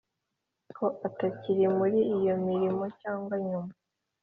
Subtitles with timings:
[0.75, 3.71] Ko atakiri muri iyo mirimo cyangwa nyuma